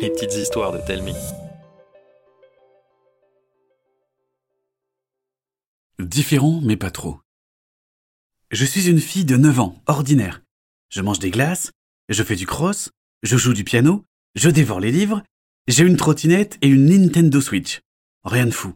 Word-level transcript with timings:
Les 0.00 0.10
petites 0.10 0.34
histoires 0.34 0.72
de 0.72 0.78
Telmi. 0.78 1.14
Différent, 5.98 6.60
mais 6.62 6.76
pas 6.76 6.90
trop. 6.90 7.20
Je 8.50 8.64
suis 8.64 8.88
une 8.88 9.00
fille 9.00 9.24
de 9.24 9.36
9 9.36 9.60
ans, 9.60 9.82
ordinaire. 9.86 10.42
Je 10.90 11.00
mange 11.00 11.18
des 11.18 11.30
glaces, 11.30 11.72
je 12.08 12.22
fais 12.22 12.36
du 12.36 12.46
cross, 12.46 12.90
je 13.22 13.36
joue 13.36 13.54
du 13.54 13.64
piano, 13.64 14.04
je 14.34 14.50
dévore 14.50 14.80
les 14.80 14.92
livres, 14.92 15.22
j'ai 15.66 15.84
une 15.84 15.96
trottinette 15.96 16.58
et 16.60 16.68
une 16.68 16.86
Nintendo 16.86 17.40
Switch. 17.40 17.80
Rien 18.24 18.46
de 18.46 18.50
fou. 18.50 18.74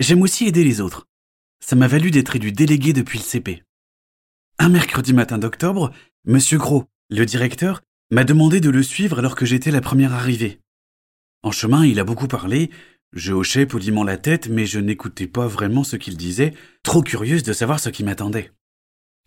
J'aime 0.00 0.22
aussi 0.22 0.46
aider 0.46 0.64
les 0.64 0.80
autres. 0.80 1.06
Ça 1.60 1.76
m'a 1.76 1.86
valu 1.86 2.10
d'être 2.10 2.36
élu 2.36 2.52
délégué 2.52 2.92
depuis 2.92 3.18
le 3.18 3.24
CP. 3.24 3.62
Un 4.58 4.68
mercredi 4.68 5.12
matin 5.12 5.38
d'octobre, 5.38 5.92
Monsieur 6.24 6.58
Gros, 6.58 6.86
le 7.08 7.24
directeur, 7.24 7.82
m'a 8.10 8.24
demandé 8.24 8.60
de 8.60 8.70
le 8.70 8.82
suivre 8.82 9.18
alors 9.18 9.36
que 9.36 9.46
j'étais 9.46 9.70
la 9.70 9.80
première 9.80 10.12
arrivée. 10.12 10.60
En 11.42 11.52
chemin, 11.52 11.86
il 11.86 12.00
a 12.00 12.04
beaucoup 12.04 12.28
parlé, 12.28 12.70
je 13.12 13.32
hochais 13.32 13.66
poliment 13.66 14.04
la 14.04 14.18
tête, 14.18 14.48
mais 14.48 14.66
je 14.66 14.78
n'écoutais 14.78 15.26
pas 15.26 15.46
vraiment 15.46 15.84
ce 15.84 15.96
qu'il 15.96 16.16
disait, 16.16 16.54
trop 16.82 17.02
curieuse 17.02 17.42
de 17.42 17.52
savoir 17.52 17.80
ce 17.80 17.88
qui 17.88 18.04
m'attendait. 18.04 18.52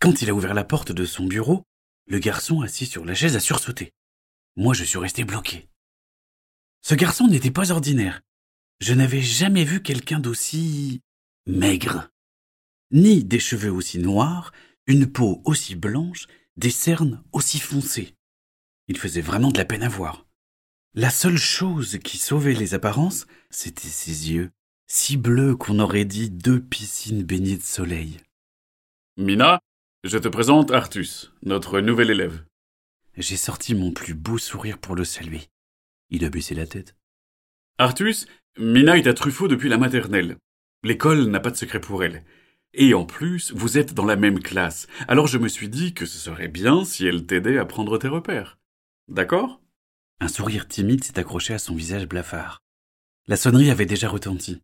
Quand 0.00 0.22
il 0.22 0.30
a 0.30 0.34
ouvert 0.34 0.54
la 0.54 0.64
porte 0.64 0.92
de 0.92 1.04
son 1.04 1.26
bureau, 1.26 1.64
le 2.06 2.18
garçon 2.18 2.60
assis 2.60 2.86
sur 2.86 3.04
la 3.04 3.14
chaise 3.14 3.36
a 3.36 3.40
sursauté. 3.40 3.92
Moi, 4.56 4.74
je 4.74 4.84
suis 4.84 4.98
resté 4.98 5.24
bloqué. 5.24 5.68
Ce 6.82 6.94
garçon 6.94 7.26
n'était 7.26 7.50
pas 7.50 7.72
ordinaire. 7.72 8.20
Je 8.80 8.92
n'avais 8.92 9.22
jamais 9.22 9.64
vu 9.64 9.82
quelqu'un 9.82 10.20
d'aussi 10.20 11.00
maigre. 11.46 12.10
Ni 12.90 13.24
des 13.24 13.38
cheveux 13.38 13.72
aussi 13.72 13.98
noirs, 13.98 14.52
une 14.86 15.10
peau 15.10 15.40
aussi 15.44 15.74
blanche, 15.74 16.26
des 16.56 16.70
cernes 16.70 17.22
aussi 17.32 17.58
foncées. 17.58 18.14
Il 18.88 18.98
faisait 18.98 19.20
vraiment 19.20 19.50
de 19.50 19.58
la 19.58 19.64
peine 19.64 19.82
à 19.82 19.88
voir. 19.88 20.26
La 20.94 21.10
seule 21.10 21.38
chose 21.38 21.98
qui 22.04 22.18
sauvait 22.18 22.54
les 22.54 22.74
apparences, 22.74 23.26
c'était 23.50 23.88
ses 23.88 24.32
yeux, 24.32 24.50
si 24.86 25.16
bleus 25.16 25.56
qu'on 25.56 25.80
aurait 25.80 26.04
dit 26.04 26.30
deux 26.30 26.60
piscines 26.60 27.24
baignées 27.24 27.56
de 27.56 27.62
soleil. 27.62 28.18
Mina, 29.16 29.60
je 30.04 30.18
te 30.18 30.28
présente 30.28 30.70
Artus, 30.70 31.32
notre 31.42 31.80
nouvel 31.80 32.10
élève. 32.10 32.44
J'ai 33.16 33.36
sorti 33.36 33.74
mon 33.74 33.92
plus 33.92 34.14
beau 34.14 34.38
sourire 34.38 34.78
pour 34.78 34.94
le 34.94 35.04
saluer. 35.04 35.42
Il 36.10 36.24
a 36.24 36.30
baissé 36.30 36.54
la 36.54 36.66
tête. 36.66 36.94
Artus, 37.78 38.26
Mina 38.58 38.96
est 38.98 39.06
à 39.06 39.14
Truffaut 39.14 39.48
depuis 39.48 39.68
la 39.68 39.78
maternelle. 39.78 40.36
L'école 40.84 41.26
n'a 41.26 41.40
pas 41.40 41.50
de 41.50 41.56
secret 41.56 41.80
pour 41.80 42.04
elle. 42.04 42.22
Et 42.72 42.92
en 42.92 43.04
plus, 43.04 43.52
vous 43.52 43.78
êtes 43.78 43.94
dans 43.94 44.04
la 44.04 44.16
même 44.16 44.40
classe. 44.40 44.86
Alors 45.08 45.26
je 45.26 45.38
me 45.38 45.48
suis 45.48 45.68
dit 45.68 45.94
que 45.94 46.06
ce 46.06 46.18
serait 46.18 46.48
bien 46.48 46.84
si 46.84 47.06
elle 47.06 47.24
t'aidait 47.24 47.58
à 47.58 47.64
prendre 47.64 47.98
tes 47.98 48.08
repères. 48.08 48.58
D'accord 49.08 49.60
Un 50.20 50.28
sourire 50.28 50.66
timide 50.66 51.04
s'est 51.04 51.18
accroché 51.18 51.52
à 51.52 51.58
son 51.58 51.74
visage 51.74 52.08
blafard. 52.08 52.62
La 53.26 53.36
sonnerie 53.36 53.70
avait 53.70 53.84
déjà 53.84 54.08
retenti. 54.08 54.62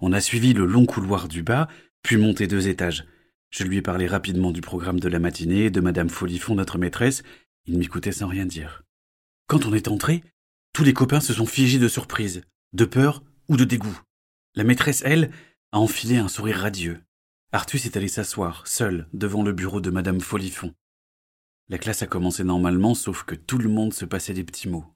On 0.00 0.12
a 0.12 0.20
suivi 0.20 0.52
le 0.52 0.66
long 0.66 0.84
couloir 0.84 1.28
du 1.28 1.44
bas, 1.44 1.68
puis 2.02 2.16
monté 2.16 2.48
deux 2.48 2.66
étages. 2.66 3.06
Je 3.50 3.62
lui 3.62 3.76
ai 3.76 3.82
parlé 3.82 4.08
rapidement 4.08 4.50
du 4.50 4.60
programme 4.60 4.98
de 4.98 5.08
la 5.08 5.20
matinée, 5.20 5.70
de 5.70 5.80
Madame 5.80 6.10
Folifon, 6.10 6.56
notre 6.56 6.76
maîtresse. 6.76 7.22
Il 7.66 7.78
m'écoutait 7.78 8.12
sans 8.12 8.26
rien 8.26 8.46
dire. 8.46 8.82
Quand 9.46 9.64
on 9.64 9.72
est 9.72 9.88
entré, 9.88 10.24
tous 10.72 10.82
les 10.82 10.92
copains 10.92 11.20
se 11.20 11.32
sont 11.32 11.46
figés 11.46 11.78
de 11.78 11.88
surprise, 11.88 12.42
de 12.72 12.84
peur 12.84 13.22
ou 13.48 13.56
de 13.56 13.64
dégoût. 13.64 14.00
La 14.56 14.64
maîtresse, 14.64 15.02
elle, 15.04 15.30
a 15.70 15.78
enfilé 15.78 16.16
un 16.16 16.28
sourire 16.28 16.58
radieux. 16.58 17.00
Artus 17.52 17.86
est 17.86 17.96
allé 17.96 18.08
s'asseoir, 18.08 18.66
seul, 18.66 19.08
devant 19.12 19.44
le 19.44 19.52
bureau 19.52 19.80
de 19.80 19.90
Madame 19.90 20.20
Folifon. 20.20 20.74
La 21.70 21.78
classe 21.78 22.02
a 22.02 22.06
commencé 22.06 22.44
normalement, 22.44 22.94
sauf 22.94 23.24
que 23.24 23.34
tout 23.34 23.58
le 23.58 23.68
monde 23.68 23.92
se 23.92 24.06
passait 24.06 24.32
des 24.32 24.44
petits 24.44 24.68
mots. 24.68 24.86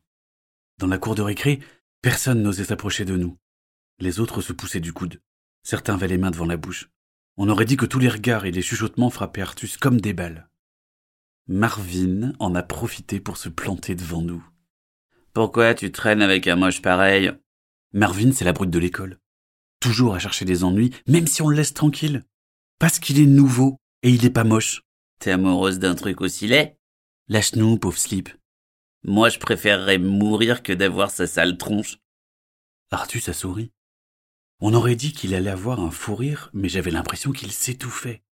Dans 0.79 0.87
la 0.87 0.99
cour 0.99 1.15
de 1.15 1.23
récré, 1.23 1.61
personne 2.01 2.43
n'osait 2.43 2.65
s'approcher 2.65 3.05
de 3.05 3.17
nous. 3.17 3.37
Les 3.99 4.21
autres 4.21 4.41
se 4.41 4.55
poussaient 4.55 4.81
du 4.81 4.93
coude. 4.93 5.21
Certains 5.63 5.95
avaient 5.95 6.09
les 6.09 6.19
mains 6.19 6.31
devant 6.31 6.47
la 6.47 6.57
bouche. 6.57 6.89
On 7.37 7.49
aurait 7.51 7.67
dit 7.67 7.77
que 7.77 7.87
tous 7.87 7.99
les 7.99 8.09
regards 8.09 8.47
et 8.47 8.51
les 8.51 8.63
chuchotements 8.63 9.11
frappaient 9.11 9.43
Artus 9.43 9.77
comme 9.77 10.01
des 10.01 10.15
balles. 10.15 10.49
Marvin 11.47 12.33
en 12.39 12.55
a 12.55 12.63
profité 12.63 13.21
pour 13.21 13.37
se 13.37 13.49
planter 13.49 13.95
devant 13.95 14.23
nous. 14.23 14.45
Pourquoi 15.35 15.75
tu 15.75 15.93
traînes 15.93 16.23
avec 16.23 16.47
un 16.49 16.57
moche 16.57 16.83
pareil? 16.83 17.33
Marvin, 17.93 18.33
c'est 18.33 18.45
la 18.45 18.53
brute 18.53 18.71
de 18.71 18.79
l'école. 18.79 19.19
Toujours 19.81 20.15
à 20.15 20.19
chercher 20.19 20.45
des 20.45 20.65
ennuis, 20.65 20.95
même 21.07 21.27
si 21.27 21.43
on 21.43 21.49
le 21.49 21.57
laisse 21.57 21.75
tranquille. 21.75 22.25
Parce 22.79 22.99
qu'il 22.99 23.21
est 23.21 23.27
nouveau 23.27 23.77
et 24.03 24.11
il 24.11 24.23
n'est 24.23 24.31
pas 24.31 24.45
moche. 24.45 24.83
T'es 25.23 25.31
amoureuse 25.31 25.79
d'un 25.79 25.95
truc 25.95 26.21
aussi 26.21 26.49
laid? 26.49 26.77
Lâche-nous, 27.29 27.79
pauvre 27.79 27.97
slip. 27.97 28.29
Moi, 29.05 29.29
je 29.29 29.39
préférerais 29.39 29.99
mourir 29.99 30.65
que 30.65 30.73
d'avoir 30.73 31.13
sa 31.13 31.29
sale 31.29 31.57
tronche. 31.59 31.99
Artus 32.91 33.29
a 33.29 33.33
souri. 33.33 33.71
On 34.59 34.75
aurait 34.75 34.97
dit 34.97 35.13
qu'il 35.13 35.37
allait 35.37 35.49
avoir 35.49 35.79
un 35.79 35.93
fou 35.93 36.17
rire, 36.17 36.51
mais 36.55 36.69
j'avais 36.69 36.91
l'impression 36.91 37.31
qu'il 37.31 37.53
s'étouffait. 37.53 38.25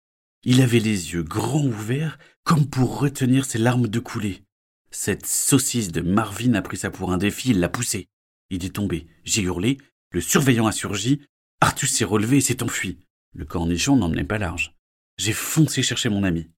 Il 0.41 0.63
avait 0.63 0.79
les 0.79 1.13
yeux 1.13 1.21
grands 1.21 1.63
ouverts, 1.63 2.17
comme 2.43 2.67
pour 2.67 2.97
retenir 2.97 3.45
ses 3.45 3.59
larmes 3.59 3.87
de 3.87 3.99
couler. 3.99 4.43
Cette 4.89 5.27
saucisse 5.27 5.91
de 5.91 6.01
Marvin 6.01 6.55
a 6.55 6.63
pris 6.63 6.77
ça 6.77 6.89
pour 6.89 7.11
un 7.11 7.19
défi, 7.19 7.51
il 7.51 7.59
l'a 7.59 7.69
poussé. 7.69 8.09
Il 8.49 8.65
est 8.65 8.73
tombé. 8.73 9.05
J'ai 9.25 9.43
hurlé, 9.43 9.77
le 10.11 10.21
surveillant 10.21 10.65
a 10.65 10.71
surgi, 10.71 11.21
Artus 11.61 11.91
s'est 11.91 12.03
relevé 12.03 12.37
et 12.37 12.41
s'est 12.41 12.63
enfui. 12.63 12.97
Le 13.35 13.45
cornichon 13.45 13.95
n'emmenait 13.95 14.23
pas 14.23 14.39
large. 14.39 14.75
J'ai 15.17 15.33
foncé 15.33 15.83
chercher 15.83 16.09
mon 16.09 16.23
ami. 16.23 16.49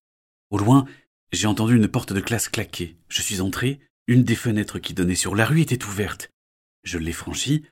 Au 0.51 0.57
loin, 0.57 0.85
j'ai 1.31 1.47
entendu 1.47 1.75
une 1.75 1.87
porte 1.87 2.13
de 2.13 2.19
classe 2.19 2.49
claquer. 2.49 2.97
Je 3.07 3.21
suis 3.21 3.41
entré, 3.41 3.79
une 4.07 4.23
des 4.23 4.35
fenêtres 4.35 4.79
qui 4.79 4.93
donnait 4.93 5.15
sur 5.15 5.33
la 5.33 5.45
rue 5.45 5.61
était 5.61 5.85
ouverte. 5.85 6.29
Je 6.83 6.97
l'ai 6.97 7.13
franchie, 7.13 7.65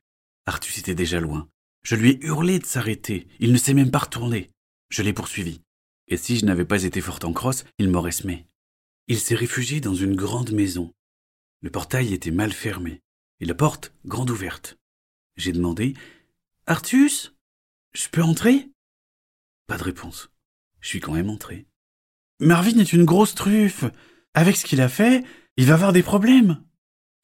Artus 0.46 0.78
était 0.78 0.96
déjà 0.96 1.20
loin. 1.20 1.50
Je 1.84 1.96
lui 1.96 2.12
ai 2.12 2.26
hurlé 2.26 2.58
de 2.58 2.66
s'arrêter, 2.66 3.28
il 3.40 3.52
ne 3.52 3.58
s'est 3.58 3.74
même 3.74 3.92
pas 3.92 4.00
retourné. 4.00 4.50
Je 4.90 5.04
l'ai 5.04 5.14
poursuivi. 5.14 5.62
Et 6.08 6.18
si 6.18 6.38
je 6.38 6.46
n'avais 6.46 6.66
pas 6.66 6.84
été 6.84 7.02
fort 7.02 7.20
en 7.24 7.34
crosse, 7.34 7.66
il 7.78 7.90
m'aurait 7.90 8.12
semé. 8.12 8.48
Il 9.08 9.20
s'est 9.20 9.36
réfugié 9.36 9.82
dans 9.82 9.94
une 9.94 10.16
grande 10.16 10.52
maison. 10.52 10.94
Le 11.62 11.70
portail 11.70 12.14
était 12.14 12.32
mal 12.32 12.54
fermé, 12.54 13.02
et 13.42 13.46
la 13.46 13.56
porte 13.56 13.94
grande 14.06 14.30
ouverte. 14.30 14.78
J'ai 15.36 15.52
demandé 15.52 15.94
Artus 16.66 17.36
Je 17.94 18.08
peux 18.08 18.24
entrer? 18.24 18.70
Pas 19.68 19.78
de 19.78 19.84
réponse. 19.84 20.32
Je 20.80 20.88
suis 20.88 21.00
quand 21.00 21.14
même 21.14 21.30
entré. 21.30 21.69
Marvin 22.40 22.80
est 22.80 22.94
une 22.94 23.06
grosse 23.06 23.36
truffe. 23.36 23.86
Avec 24.34 24.56
ce 24.56 24.66
qu'il 24.66 24.82
a 24.82 24.90
fait, 24.90 25.26
il 25.58 25.66
va 25.66 25.74
avoir 25.74 25.92
des 25.92 26.04
problèmes. 26.04 26.64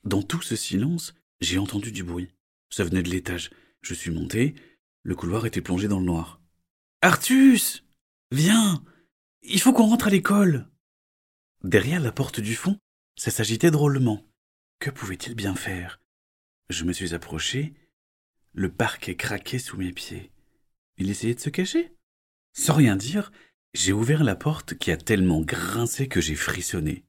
Dans 0.03 0.21
tout 0.21 0.41
ce 0.41 0.55
silence, 0.55 1.15
j'ai 1.39 1.57
entendu 1.57 1.91
du 1.91 2.03
bruit. 2.03 2.31
Ça 2.69 2.83
venait 2.83 3.03
de 3.03 3.09
l'étage. 3.09 3.51
Je 3.81 3.93
suis 3.93 4.11
monté. 4.11 4.55
Le 5.03 5.15
couloir 5.15 5.45
était 5.45 5.61
plongé 5.61 5.87
dans 5.87 5.99
le 5.99 6.05
noir. 6.05 6.41
Artus 7.01 7.85
Viens 8.31 8.83
Il 9.43 9.61
faut 9.61 9.71
qu'on 9.71 9.87
rentre 9.87 10.07
à 10.07 10.09
l'école. 10.09 10.67
Derrière 11.63 12.01
la 12.01 12.11
porte 12.11 12.39
du 12.39 12.55
fond, 12.55 12.77
ça 13.15 13.31
s'agitait 13.31 13.71
drôlement. 13.71 14.27
Que 14.79 14.89
pouvait-il 14.89 15.35
bien 15.35 15.55
faire? 15.55 16.01
Je 16.69 16.83
me 16.83 16.91
suis 16.91 17.13
approché. 17.13 17.73
Le 18.53 18.71
parquet 18.71 19.15
craquait 19.15 19.59
sous 19.59 19.77
mes 19.77 19.93
pieds. 19.93 20.31
Il 20.97 21.09
essayait 21.09 21.35
de 21.35 21.39
se 21.39 21.49
cacher? 21.49 21.95
Sans 22.53 22.73
rien 22.73 22.95
dire, 22.95 23.31
j'ai 23.75 23.93
ouvert 23.93 24.23
la 24.23 24.35
porte 24.35 24.75
qui 24.75 24.91
a 24.91 24.97
tellement 24.97 25.41
grincé 25.41 26.07
que 26.07 26.21
j'ai 26.21 26.35
frissonné. 26.35 27.03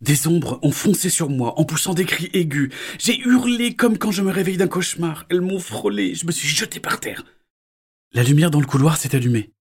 Des 0.00 0.26
ombres 0.26 0.58
ont 0.62 0.72
foncé 0.72 1.08
sur 1.08 1.30
moi 1.30 1.58
en 1.60 1.64
poussant 1.64 1.94
des 1.94 2.04
cris 2.04 2.28
aigus. 2.32 2.72
J'ai 2.98 3.20
hurlé 3.20 3.76
comme 3.76 3.98
quand 3.98 4.10
je 4.10 4.22
me 4.22 4.32
réveille 4.32 4.56
d'un 4.56 4.66
cauchemar. 4.66 5.26
Elles 5.30 5.40
m'ont 5.40 5.60
frôlé, 5.60 6.16
je 6.16 6.26
me 6.26 6.32
suis 6.32 6.48
jeté 6.48 6.80
par 6.80 6.98
terre. 6.98 7.24
La 8.12 8.24
lumière 8.24 8.50
dans 8.50 8.60
le 8.60 8.66
couloir 8.66 8.96
s'est 8.96 9.14
allumée. 9.14 9.52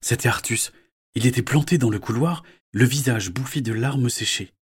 C'était 0.00 0.28
Artus. 0.28 0.72
Il 1.14 1.24
était 1.24 1.42
planté 1.42 1.78
dans 1.78 1.88
le 1.88 2.00
couloir, 2.00 2.42
le 2.72 2.84
visage 2.84 3.30
bouffi 3.30 3.62
de 3.62 3.72
larmes 3.72 4.10
séchées. 4.10 4.52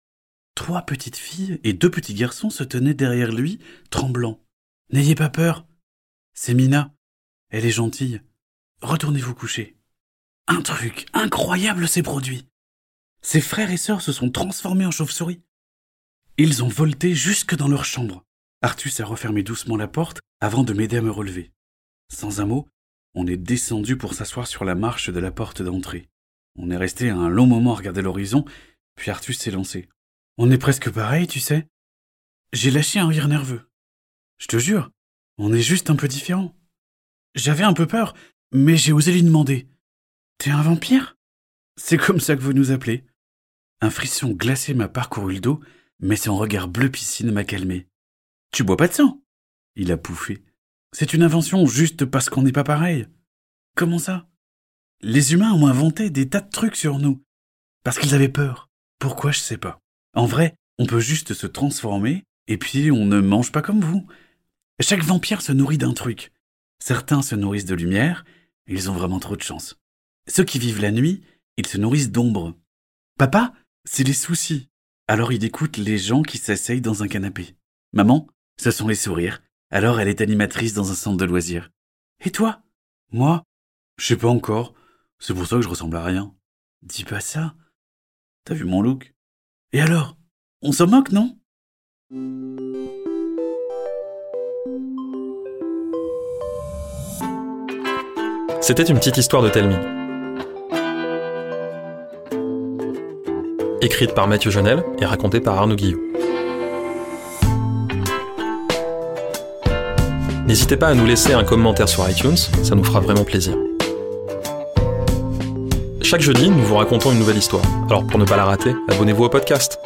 Trois 0.55 0.83
petites 0.83 1.17
filles 1.17 1.59
et 1.65 1.73
deux 1.73 1.91
petits 1.91 2.15
garçons 2.15 2.51
se 2.51 2.63
tenaient 2.63 2.95
derrière 2.95 3.33
lui, 3.33 3.59
tremblants. 3.91 4.41
N'ayez 4.93 5.15
pas 5.15 5.31
peur. 5.31 5.67
C'est 6.35 6.55
Mina. 6.55 6.95
Elle 7.49 7.65
est 7.65 7.71
gentille. 7.71 8.21
Retournez 8.83 9.21
vous 9.21 9.35
coucher. 9.35 9.77
Un 10.47 10.61
truc 10.61 11.07
incroyable 11.15 11.89
s'est 11.89 12.03
produit. 12.03 12.47
Ses 13.23 13.41
frères 13.41 13.71
et 13.71 13.79
sœurs 13.79 14.03
se 14.03 14.13
sont 14.13 14.31
transformés 14.31 14.85
en 14.85 14.91
chauves-souris. 14.91 15.41
Ils 16.37 16.63
ont 16.63 16.69
volté 16.69 17.15
jusque 17.15 17.55
dans 17.55 17.69
leur 17.69 17.87
chambre. 17.87 18.25
Artus 18.61 19.01
a 19.01 19.07
refermé 19.07 19.43
doucement 19.43 19.79
la 19.79 19.89
porte 19.89 20.21
avant 20.41 20.63
de 20.63 20.75
m'aider 20.75 20.99
à 20.99 21.03
me 21.03 21.11
relever. 21.11 21.51
Sans 22.13 22.43
un 22.43 22.47
mot, 22.47 22.69
on 23.15 23.27
est 23.27 23.39
descendu 23.39 23.97
pour 23.97 24.13
s'asseoir 24.13 24.47
sur 24.47 24.67
la 24.67 24.75
marche 24.75 25.09
de 25.09 25.19
la 25.19 25.31
porte 25.31 25.63
d'entrée. 25.63 26.11
On 26.57 26.71
est 26.71 26.77
resté 26.77 27.09
un 27.09 27.31
long 27.31 27.47
moment 27.47 27.73
à 27.73 27.77
regarder 27.77 28.03
l'horizon, 28.03 28.45
puis 28.97 29.11
Artus 29.11 29.39
s'est 29.39 29.51
lancé. 29.51 29.89
On 30.37 30.51
est 30.51 30.59
presque 30.59 30.91
pareil, 30.91 31.27
tu 31.27 31.41
sais. 31.41 31.67
J'ai 32.53 32.71
lâché 32.71 32.99
un 32.99 33.09
rire 33.09 33.29
nerveux. 33.29 33.71
Je 34.37 34.49
te 34.49 34.59
jure, 34.59 34.91
on 35.39 35.55
est 35.55 35.63
juste 35.63 35.89
un 35.89 35.97
peu 35.97 36.07
différents. 36.07 36.55
J'avais 37.35 37.65
un 37.65 37.73
peu 37.73 37.87
peur, 37.87 38.15
mais 38.53 38.77
j'ai 38.77 38.93
osé 38.93 39.13
lui 39.13 39.23
demander. 39.23 39.69
T'es 40.45 40.51
un 40.51 40.61
vampire? 40.61 41.17
C'est 41.79 41.97
comme 41.97 42.21
ça 42.21 42.37
que 42.37 42.43
vous 42.43 42.53
nous 42.53 42.71
appelez. 42.71 43.07
Un 43.81 43.89
frisson 43.89 44.29
glacé 44.33 44.75
m'a 44.75 44.89
parcouru 44.89 45.37
le 45.37 45.41
dos, 45.41 45.61
mais 46.01 46.17
son 46.17 46.37
regard 46.37 46.69
bleu 46.69 46.91
piscine 46.91 47.31
m'a 47.31 47.45
calmé. 47.45 47.89
Tu 48.53 48.63
bois 48.63 48.77
pas 48.77 48.87
de 48.87 48.93
sang? 48.93 49.23
Il 49.75 49.91
a 49.91 49.97
pouffé. 49.97 50.45
C'est 50.93 51.15
une 51.15 51.23
invention 51.23 51.65
juste 51.65 52.05
parce 52.05 52.29
qu'on 52.29 52.43
n'est 52.43 52.53
pas 52.53 52.63
pareil. 52.63 53.07
Comment 53.75 53.99
ça? 53.99 54.29
Les 55.01 55.33
humains 55.33 55.55
ont 55.55 55.67
inventé 55.67 56.11
des 56.11 56.29
tas 56.29 56.43
de 56.43 56.51
trucs 56.51 56.77
sur 56.77 56.99
nous. 56.99 57.25
Parce 57.83 57.99
qu'ils 57.99 58.15
avaient 58.15 58.29
peur. 58.29 58.69
Pourquoi, 58.99 59.33
je 59.33 59.39
sais 59.39 59.57
pas. 59.57 59.81
En 60.13 60.27
vrai, 60.27 60.57
on 60.79 60.85
peut 60.85 61.01
juste 61.01 61.33
se 61.33 61.47
transformer, 61.47 62.23
et 62.49 62.59
puis 62.59 62.91
on 62.91 63.07
ne 63.07 63.23
mange 63.23 63.51
pas 63.51 63.63
comme 63.63 63.81
vous. 63.81 64.07
Chaque 64.79 65.05
vampire 65.05 65.41
se 65.41 65.53
nourrit 65.53 65.79
d'un 65.79 65.95
truc. 65.95 66.33
Certains 66.81 67.23
se 67.23 67.35
nourrissent 67.35 67.65
de 67.65 67.75
lumière, 67.75 68.27
ils 68.67 68.91
ont 68.91 68.95
vraiment 68.95 69.21
trop 69.21 69.37
de 69.37 69.43
chance. 69.43 69.79
Ceux 70.27 70.45
qui 70.45 70.59
vivent 70.59 70.81
la 70.81 70.91
nuit, 70.91 71.23
ils 71.57 71.67
se 71.67 71.77
nourrissent 71.77 72.11
d'ombre. 72.11 72.55
Papa, 73.19 73.53
c'est 73.85 74.05
les 74.05 74.15
soucis. 74.15 74.71
Alors 75.07 75.33
il 75.33 75.45
écoute 75.45 75.77
les 75.77 75.99
gens 75.99 76.23
qui 76.23 76.39
s'asseyent 76.39 76.81
dans 76.81 77.03
un 77.03 77.09
canapé. 77.09 77.57
Maman, 77.93 78.27
ce 78.59 78.71
sont 78.71 78.89
les 78.89 78.95
sourires. 78.95 79.43
Alors 79.71 80.01
elle 80.01 80.09
est 80.09 80.23
animatrice 80.23 80.73
dans 80.73 80.91
un 80.91 80.95
centre 80.95 81.19
de 81.19 81.25
loisirs. 81.27 81.71
Et 82.25 82.31
toi? 82.31 82.63
Moi? 83.13 83.43
Je 83.99 84.07
sais 84.07 84.17
pas 84.17 84.29
encore. 84.29 84.75
C'est 85.19 85.35
pour 85.35 85.47
ça 85.47 85.57
que 85.57 85.63
je 85.63 85.69
ressemble 85.69 85.97
à 85.97 86.05
rien. 86.05 86.35
Dis 86.83 87.05
pas 87.05 87.21
ça. 87.21 87.55
T'as 88.45 88.55
vu 88.55 88.65
mon 88.65 88.81
look? 88.81 89.15
Et 89.73 89.81
alors? 89.81 90.17
On 90.63 90.73
s'en 90.73 90.87
moque, 90.87 91.13
non? 91.13 91.39
C'était 98.63 98.85
une 98.85 98.99
petite 98.99 99.19
histoire 99.19 99.43
de 99.43 99.51
Telmi. 99.51 100.04
Écrite 103.85 104.15
par 104.15 104.27
Mathieu 104.27 104.51
Jonel 104.51 104.83
et 104.99 105.05
racontée 105.05 105.41
par 105.41 105.59
Arnaud 105.59 105.77
Guillot. 105.77 106.01
N'hésitez 110.47 110.79
pas 110.79 110.89
à 110.89 110.95
nous 110.95 111.05
laisser 111.05 111.35
un 111.35 111.45
commentaire 111.45 111.87
sur 111.87 112.09
iTunes, 112.09 112.39
ça 112.39 112.75
nous 112.75 112.83
fera 112.83 113.01
vraiment 113.01 113.25
plaisir. 113.25 113.55
Chaque 116.01 116.23
jeudi, 116.23 116.49
nous 116.49 116.63
vous 116.63 116.77
racontons 116.77 117.13
une 117.13 117.19
nouvelle 117.19 117.37
histoire. 117.37 117.63
Alors 117.91 118.07
pour 118.07 118.19
ne 118.19 118.25
pas 118.25 118.39
la 118.39 118.47
rater, 118.47 118.75
abonnez-vous 118.89 119.25
au 119.25 119.29
podcast. 119.29 119.79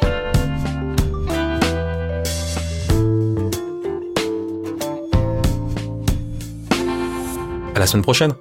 À 7.75 7.79
la 7.79 7.85
semaine 7.85 8.03
prochaine 8.03 8.31